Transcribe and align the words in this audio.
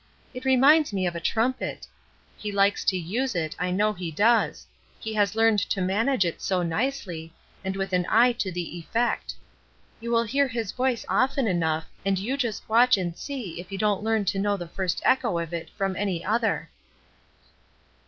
It 0.33 0.45
reminds 0.45 0.91
me 0.91 1.05
of 1.05 1.15
a 1.15 1.19
trumpet. 1.19 1.85
He 2.35 2.51
likes 2.51 2.83
to 2.85 2.97
use 2.97 3.35
it, 3.35 3.55
I 3.59 3.69
know 3.69 3.93
he 3.93 4.09
does; 4.09 4.65
he 4.99 5.13
has 5.13 5.35
learned 5.35 5.59
to 5.59 5.79
manage 5.79 6.25
it 6.25 6.41
so 6.41 6.63
nicely, 6.63 7.31
and 7.63 7.75
with 7.75 7.93
an 7.93 8.07
eye 8.09 8.31
to 8.33 8.51
the 8.51 8.79
effect. 8.79 9.35
You 9.99 10.09
will 10.09 10.23
hear 10.23 10.47
his 10.47 10.71
voice 10.71 11.05
often 11.07 11.45
enough, 11.47 11.85
and 12.03 12.17
you 12.17 12.35
just 12.35 12.67
watch 12.67 12.97
and 12.97 13.15
see 13.15 13.59
if 13.59 13.71
you 13.71 13.77
don't 13.77 14.01
learn 14.03 14.25
to 14.25 14.39
know 14.39 14.57
the 14.57 14.67
first 14.69 15.03
echo 15.05 15.37
of 15.37 15.53
it 15.53 15.69
from 15.69 15.95
any 15.95 16.25
other." 16.25 16.71